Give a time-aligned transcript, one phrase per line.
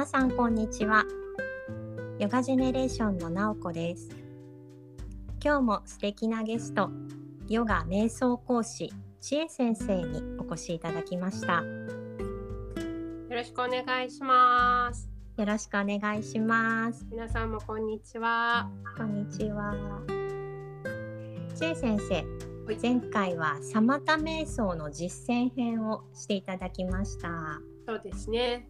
[0.00, 1.04] 皆さんこんにちは。
[2.18, 4.08] ヨガジェネレーションのなおこです。
[5.44, 6.88] 今日も素敵なゲスト
[7.50, 8.90] ヨガ瞑想講師
[9.20, 11.56] 知恵先生にお越しいただきました。
[11.56, 11.62] よ
[13.28, 15.10] ろしくお願いします。
[15.36, 17.06] よろしくお願いします。
[17.10, 18.70] 皆さんもこんにちは。
[18.96, 19.74] こんにちは。
[21.54, 22.24] 知恵先生
[22.80, 27.60] 前回はサマタ瞑想の実践編をしていただきました。
[27.86, 28.66] そうですね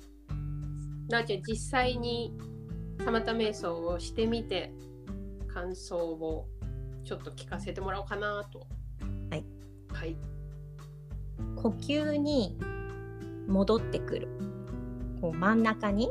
[1.10, 2.32] なおちゃん実際に
[3.04, 4.72] サマタ瞑想をしてみて
[5.52, 6.46] 感想を
[7.04, 8.66] ちょっと聞かせてもらおうかなと。
[9.30, 9.44] はい、
[9.92, 10.16] はい、
[11.56, 12.56] 呼吸に
[13.48, 14.28] 戻ってくる。
[15.20, 16.10] こう真ん中に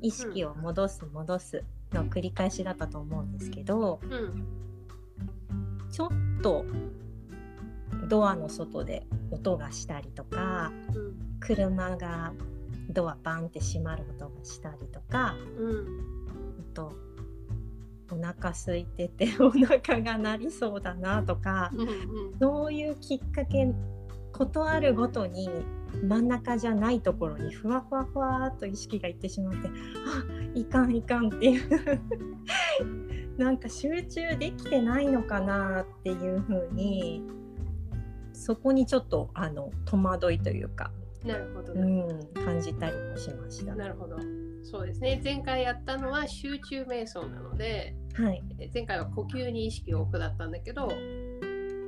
[0.00, 4.46] 意識を戻す戻すの繰り返しだったと思うんですけど、うん。
[5.90, 6.08] ちょっ
[6.42, 6.64] と
[8.08, 11.36] ドアの外で音がしたりとかうん。
[11.40, 12.32] 車が
[12.92, 15.86] ドアバンって閉まる音がしたりとかうん。
[16.60, 16.92] あと
[18.12, 21.88] お腹空いてて お腹が鳴りそうだなとかうんうん。
[22.40, 23.72] そういうきっかけ
[24.32, 25.48] ことあるごとに
[26.02, 32.00] 真ん中じゃないところにふわふわふわっと意識がいってしまってあいかんいかんっていう。
[33.36, 37.24] なんか集中できてないのかなっていうふうに
[38.34, 40.92] そこにちょっとあの戸惑いというか、
[41.24, 43.74] なるほど、うん、感じたりもしました。
[43.74, 44.16] なるほど。
[44.62, 45.20] そうですね。
[45.22, 50.88] 前回やったのは集中瞑想なのではい、え前回は呼吸に意識を置くだったんだけど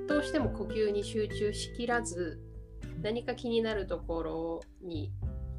[0.09, 2.41] どうしても呼吸に集中しきらず
[3.03, 5.13] 何か気になるところに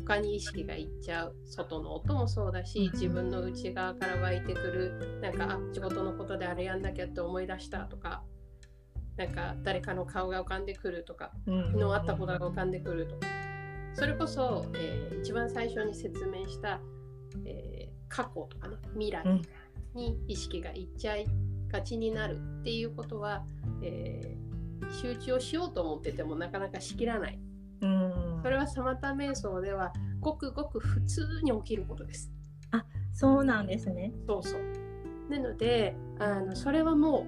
[0.06, 8.24] 他に意識がいっちゃう外の音もそうだし自分の内側から湧いてくるなんかあ仕事のことであれやんなきゃって思い出したとか
[9.16, 11.66] なんか誰かの顔が浮かんでくるとかうん。
[11.66, 13.28] 昨日会ったことが浮かんでくるとか
[13.94, 16.80] それこそ、えー一番最初に説明した、
[17.46, 19.42] えー過去とかね未来うん。
[19.96, 21.26] に意識がいっちゃい
[21.72, 23.44] がちになるっていうことは、
[23.82, 24.44] えー
[25.02, 27.40] 集中をしようと思っててもなかなかしきらない。
[27.82, 28.40] うん。
[28.44, 32.32] それはサマタ瞑想ではごくごく普通に起きることです。
[33.14, 34.12] そうなんですね。
[34.28, 34.62] そうそう。
[35.30, 37.26] なのであのそれはも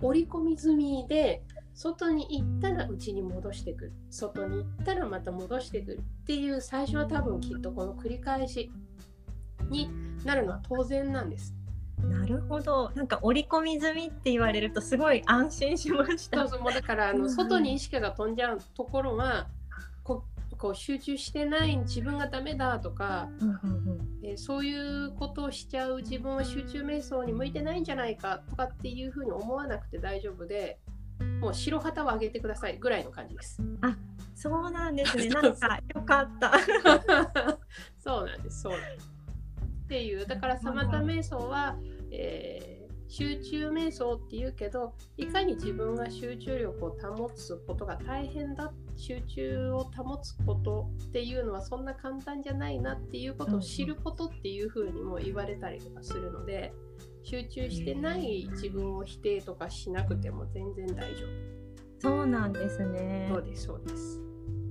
[0.00, 1.42] う織り込み済みで
[1.78, 8.68] 外に行ったら内に戻してくる外に行ったらまた戻してくるっていう最初は多分きっとこの繰り返し
[9.70, 9.88] に
[10.24, 11.54] なるのは当然なんです。
[11.98, 12.90] なるほど。
[12.96, 16.38] なんか折り込み済みって言われるとすごい安心しました。
[16.40, 19.46] そうそうもうだからあうんの外に意識が飛んじゃうところは
[20.02, 20.24] こ
[20.56, 30.80] こう集中してない自分がダメだとか、うんうんえーそういうことをしちゃう自分は集中瞑想に向いてないんじゃないかとかっていうふうに思わなくて大丈夫で
[31.40, 33.60] もう白旗を上げてくださいぐらいの感じです。
[34.34, 35.28] そうなんですね。
[35.30, 36.52] なんかよかった。
[37.98, 39.12] そうなんですそうなんです。
[39.84, 41.76] っていうだからサマタ瞑想は、
[42.10, 42.78] えー
[43.10, 56.74] 集中瞑想っていうけどいかに自分が集中力を保つことが大変だ集中を保つことっていうのはそんな簡単じゃないなっていうことを知ることっていうふうにも言われたりとかするので
[57.22, 61.26] 集中してない自分を否定とかしなくても全然大丈
[62.00, 63.34] そうなんですね夫。。
[63.34, 64.20] そうですそうです。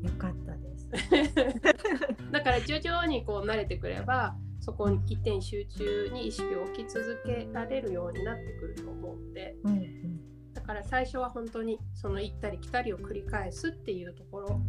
[0.04, 0.90] よかったです。
[2.32, 10.54] だから徐々にこう慣れてくればそこに一点集中に意識を置き続けられるようになってくると思うのでうんうん。
[10.54, 14.62] だから最初は本当にその行ったり来たりを繰り返すっていうところ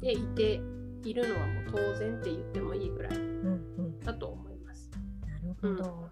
[0.00, 0.60] でいて
[1.04, 3.46] いるのはもう当然って言ってもいいぐらいうん
[3.78, 4.00] うん。
[4.00, 4.90] だと思います。
[5.26, 6.10] なるほど。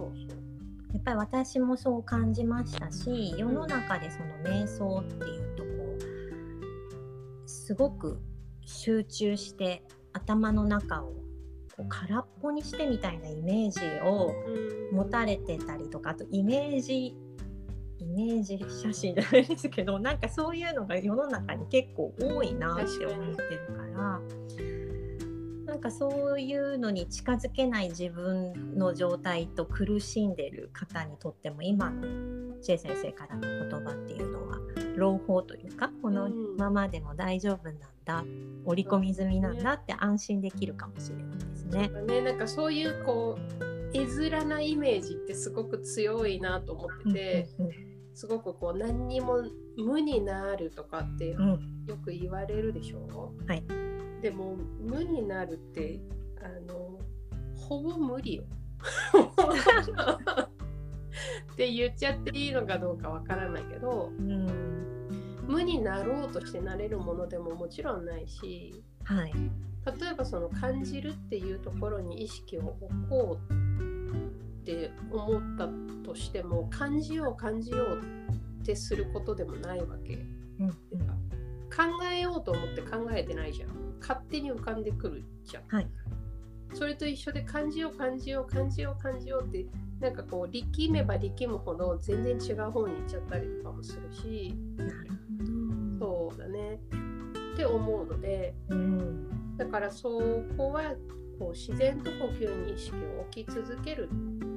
[0.00, 0.40] そうそう。
[0.92, 5.68] やっぱり私もそう感じましたし、世の中でその瞑想っていうとこ
[7.44, 8.20] うすごく
[8.64, 11.12] 集中して頭の中を
[11.76, 17.14] こう空っぽにしてみたいなイメージをうん持たれてたりとかあとイメージ
[17.98, 24.20] イメージ写真じゃないですけどなんかそういうのが世の中に結構多いなって思ってるから
[25.80, 34.58] なんかそういうのに近づけない自分の状態と苦しんでる方にとっても今のジェイ先生からの言葉っていうのは
[34.94, 36.28] 朗報というかこの
[36.58, 38.22] ままでも大丈夫なんだ
[38.66, 41.88] 織り込み済みなんだって安心できるかもしれないですね。
[42.06, 47.72] ね、なんかそういうこう絵面なイメージってすごく強いなと思ってて、うんうん
[48.12, 49.40] すごくこう何にも
[49.78, 51.84] 無になるとかってうんうん。
[51.86, 53.32] よく言われるでしょ？
[53.46, 53.62] はい
[54.20, 56.00] でも無になるって
[56.42, 56.98] あの
[57.56, 58.44] ほぼ無理よ。
[61.52, 64.46] って言っちゃっていいのかどうかわからないけどうん
[65.46, 75.68] 無になろうとしてなれるものでももちろんないしはい例えばその感じるっていうところに意識を置こうって思った
[76.04, 78.00] としても感じよう感じよう
[78.62, 80.14] ってすることでもないわけ。
[80.14, 80.74] うんうん
[81.70, 83.70] 考えようと思って考えてないじゃん。
[84.00, 85.64] 勝手に浮かんでくるじゃん。
[85.68, 85.88] はい
[86.72, 89.66] それと一緒で感じよう感じよう感じよう感じようって
[89.98, 94.92] なんかこう力めば力むほど全然違う方に行っちゃったりとかもするしなる
[95.98, 96.30] ほど。
[96.30, 96.78] そうだね
[97.54, 99.56] って思うのでうん。
[99.56, 100.22] だからそ
[100.56, 100.94] こは
[101.38, 104.08] こう自然と呼吸に意識を置き続ける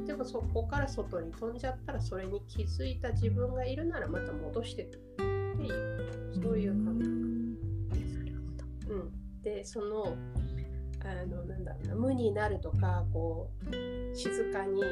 [0.05, 5.23] でもそこから外に飛んじゃったらそれに気づいた自分がいるならまた戻してって
[5.63, 7.12] いうそういう感覚
[9.63, 10.17] でその
[11.05, 14.83] あのなんだろうな無になるとかこう静かに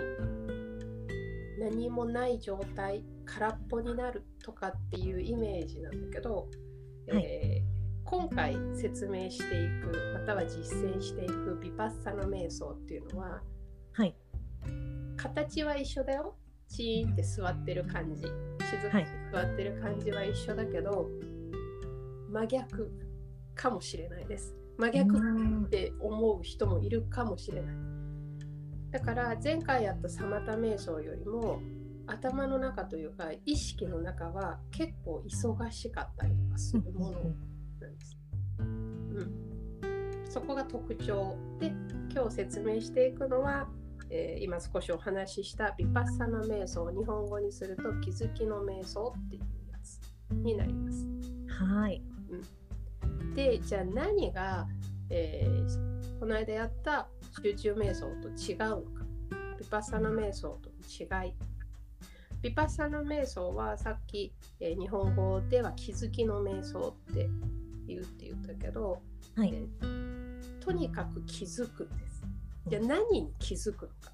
[1.59, 6.47] 何もない状態空っぽになるとかっていうイメージなんだけど、
[7.09, 7.23] はい。
[7.23, 7.71] えー
[8.03, 13.41] 今回説明していくまたは実践していくビパッサの瞑想っていうのは
[13.93, 14.15] はい。
[15.15, 16.35] 形は一緒だよ。
[16.67, 18.23] チーンって座ってる感じ。
[18.23, 19.31] 静かにはい。
[19.31, 21.07] 座ってる感じは一緒だけど、
[22.31, 22.91] 真逆
[23.55, 25.65] かもしれないです真逆うん。
[25.65, 27.75] って思う人もいるかもしれない。
[28.91, 31.61] だから前回やったサマタ瞑想よりも
[32.07, 37.11] 頭の中というか意識の中は結構忙しかったりとかするもの
[37.79, 38.17] なんです、
[38.59, 39.31] うん、
[40.29, 41.73] そこが特徴で
[42.13, 43.67] 今日説明していくのは、
[44.09, 49.41] えー今少しお話ししたビパッサナ瞑想日本語にすると気づきの瞑想っていう
[49.71, 50.01] やつ
[50.33, 51.07] になります。
[51.47, 52.01] はい。
[53.35, 54.67] でじゃあ何が、
[55.09, 57.07] えーこの間やった
[57.41, 59.05] 集中瞑想と違うのか。
[59.57, 61.33] ビパッサナ瞑想との違い。
[62.43, 67.27] ビパッサナ瞑想はさっき、えー日本語では気づきの瞑想って
[67.87, 69.01] 言うって言ったけど、
[69.35, 69.51] はい。
[69.51, 72.21] えーとにかく気づくんです。
[72.67, 74.11] じゃあ何に気づくのか。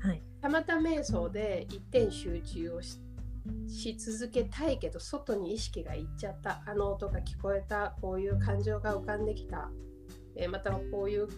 [0.00, 0.22] はい。
[0.40, 2.98] たまた瞑想で一点集中をし
[3.68, 6.62] し続けたいけど外に意識がいっちゃった。
[6.66, 7.94] あの音が聞こえた。
[8.00, 9.70] こういう感情が浮かんできた、
[10.36, 11.28] えーまたはこういう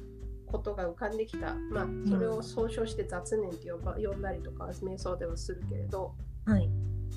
[0.47, 1.55] ことが浮かんできた。
[1.71, 6.15] まあそれを総称して雑念って呼ば呼んだりとか瞑想ではするけれど。
[6.45, 6.69] はい。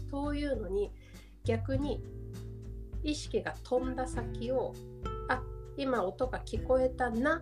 [0.10, 0.92] そういうのに
[1.44, 2.04] 逆に
[3.04, 4.74] 意識が飛んだ先を
[5.28, 5.42] あ
[5.78, 7.42] 今音が聞こえたな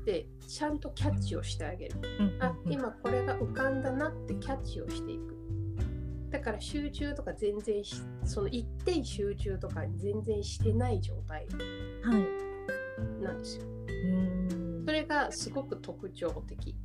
[0.00, 2.00] ってちゃんとキャッチをしてあげる。
[2.18, 2.42] うん。
[2.42, 5.29] あ今これが浮かんだなってキャッチをしていく
[6.30, 11.46] だから集中とか全然しその一点集中とかに全然してない状態
[12.02, 13.22] はい。
[13.22, 14.82] なんですようん。
[14.86, 16.76] それがすごく特徴的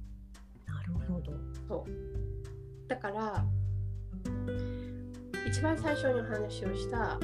[0.65, 1.31] なるほど。
[1.67, 3.45] そうだから
[5.47, 7.19] 一番最初にお話をした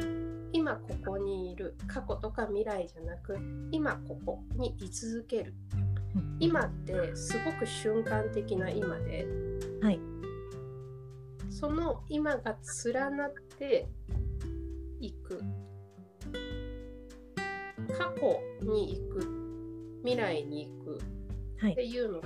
[0.54, 3.38] 今ここにいる過去とか未来じゃなく
[3.72, 5.54] 今ここに居続ける
[6.40, 9.26] 今ってすごく瞬間的な今で
[9.82, 10.00] はい。
[11.62, 13.88] その今が連なって
[15.00, 15.40] いく
[17.98, 21.00] 過去に行く未来に行く
[21.60, 21.86] はいって。
[21.86, 22.22] いうのっ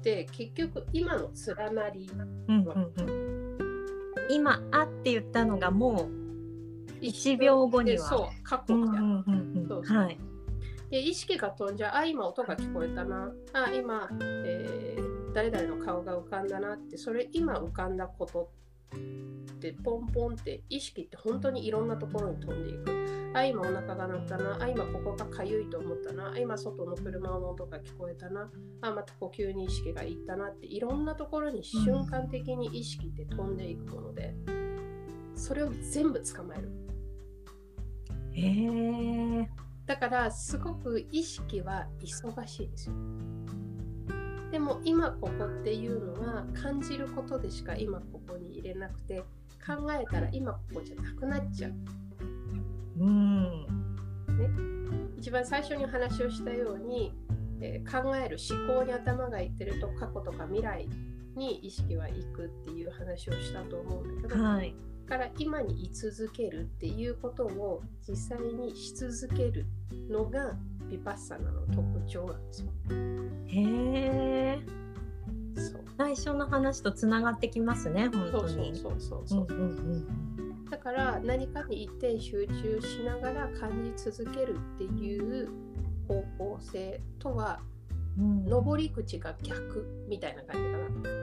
[0.00, 2.08] て結局今の連なり
[2.46, 3.58] うんうんうん。
[4.30, 7.96] 今あって言ったのがもう1秒後には。
[7.96, 9.68] でそう過去じゃん、うんうんうんうん。
[9.68, 10.18] そうそうはい。
[10.90, 18.50] で意識が飛んじゃうあ今音が聞こえたなあ今、えー誰々の顔が浮かんだなってそれ今浮かんだこと
[18.96, 23.08] ってポンポンって意識って本当にいろんなところに飛んでいく。
[23.34, 24.58] あ今お腹が鳴ったな。
[24.60, 26.32] あ今ここがかゆいと思ったな。
[26.32, 28.50] あ今外の車の音が聞こえたな。
[28.80, 30.66] あまた呼吸に意識がいったなって。
[30.66, 34.34] いろんなところに瞬間的に意識って飛んでいくもので
[35.34, 36.70] それを全部捕まえる。
[38.32, 39.48] へえ。
[39.86, 42.94] だからすごく意識は忙しいですよ。
[44.50, 49.22] でも今ここっていうのは感じることでしか今ここに入れなくて
[49.66, 51.72] 考えたら今ここじゃなくなっちゃう。
[53.00, 53.66] うん。
[55.18, 57.12] 一番最初に話をしたように、
[57.60, 60.88] えー考える思考に頭がいってると過去とか未来
[61.34, 64.74] に意識は行くっていう話をしたと思うんだけど、はい。
[65.08, 69.66] だから今に居続けるっていうことを実際にし続ける
[70.08, 70.56] のが
[70.90, 72.68] ビパッサナの特徴なんですよ。
[73.46, 74.58] へえ。
[75.98, 78.08] 最初の話とつながってきますね。
[78.08, 78.76] 本そうそう当に。
[78.76, 79.64] そうそうそう、うんう
[79.96, 80.08] ん
[80.70, 85.48] だから何かに一点集中しながら感じ続けるっていう
[86.06, 87.60] 方向性とは
[88.18, 88.44] うん。
[88.44, 91.18] 上り口が逆みたいな感じかな。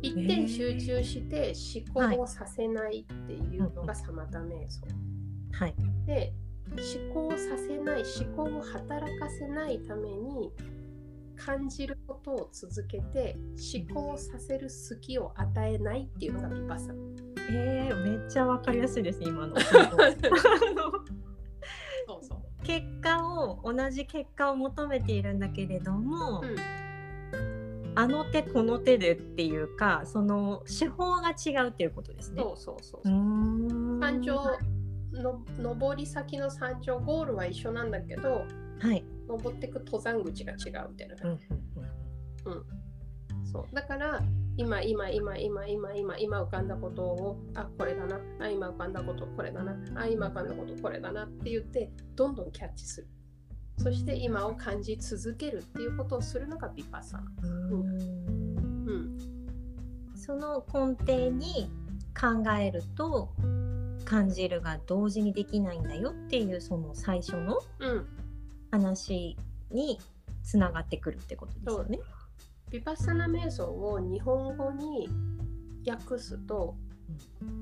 [0.00, 1.52] 一点集中して
[1.94, 4.86] 思考をさせないっていうのがサマタ瞑想。
[5.52, 5.74] はい。
[6.06, 6.32] で
[6.70, 10.52] 思考させない思考を働かせないために
[11.38, 13.36] 感じることを続けて
[13.74, 16.94] 思考させる隙を与えないっていうのがビパッサナ。
[17.50, 19.58] えー、めっちゃわかりやすいです今の。
[19.58, 19.78] そ
[22.18, 26.56] うそう結果を同じ結果を求めているんだけれども、うん
[27.98, 32.40] あの手この手でっていうかその手法が違うっていうことですね。
[32.40, 34.56] そうそうそううーん山頂
[35.14, 38.44] の登り先の山頂ゴールは一緒なんだけど
[38.78, 39.04] はい。
[39.28, 41.16] 登っていく登山口が違うみたいな。
[41.22, 41.38] うんうん
[43.50, 43.74] そう。
[43.74, 44.20] だから
[44.56, 48.20] 今今今今今今今浮かんだことをあこれだな。
[48.40, 49.76] あ今浮かんだことこれだな。
[49.94, 53.08] あ今浮かんだことこれだなって言ってどんどんキャッチする。
[53.78, 57.24] そして今を感じ続けるっていうことをするのがビパッサナ。
[57.42, 57.70] うん。
[57.70, 58.88] うーん。
[58.88, 59.18] うん。
[60.16, 61.70] その根底に
[62.18, 63.30] 考えると
[64.04, 68.06] 感じるが同時にできないんだよっていうその最初のうん
[68.70, 69.36] 話
[69.70, 69.98] に
[70.42, 72.00] つながってくるってことですよね。
[72.70, 75.08] ビパッサナ瞑想を日本語に
[75.86, 76.74] 訳すと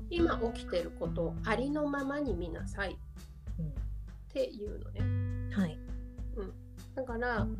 [0.09, 2.91] 今起きてることをありのままに見なさい。
[2.93, 5.01] っていうのね。
[5.01, 5.49] うん。
[5.51, 5.79] はい。
[6.97, 7.55] だから、うん、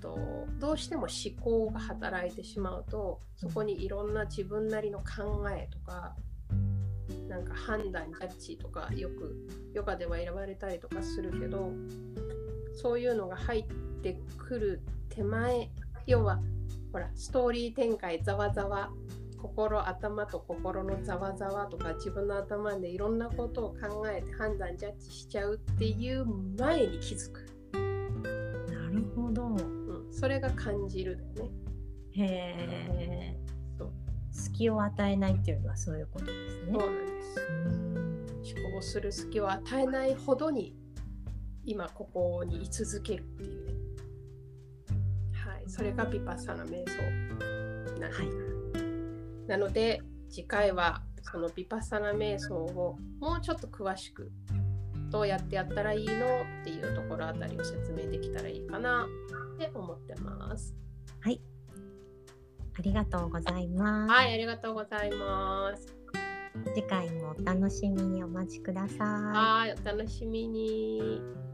[0.00, 6.16] とどうしても思考が働いてしまうとそこにいろんな自分なりの考えとか
[7.28, 11.70] なんか判断ジャッジとかよくヨガでは選ばれたりとかするけど
[12.78, 13.64] そういうのが入っ
[14.02, 15.68] てくる手前
[16.06, 16.38] 要は
[16.92, 18.90] ほらストーリー展開ざわざわ
[19.36, 26.24] 心頭と心のざわざわとか自分の頭でいろんなことを考えて判断ジャッジしちゃうっていう
[26.56, 27.46] 前に気づく。
[27.72, 29.46] なるほど。
[29.46, 31.54] うん、それが感じるだよね。
[32.12, 33.36] へえ。
[33.76, 33.92] そう
[34.30, 36.72] 隙を与えないっていうのはそういうことですね。
[36.72, 37.40] そうなんです。
[37.40, 37.98] うん
[38.48, 40.74] 思考する隙を与えないほどに
[41.68, 43.72] 今ここに居続けるっていうね。
[45.32, 48.06] はい、それがビパッサナ瞑想な。
[48.08, 48.48] はい
[49.48, 54.30] なので次回はそのビパッサナ瞑想をもうちょっと詳しく
[55.10, 59.06] どうやってやったらいいのっていうところあたりを説明できたらいいかな
[59.56, 60.74] って思ってます。
[61.20, 61.40] はい。
[62.78, 64.12] ありがとうございます。
[64.12, 65.96] はい、ありがとうございます。
[66.74, 68.98] 次回もお楽しみにお待ちください。
[68.98, 71.47] はい、お楽しみに。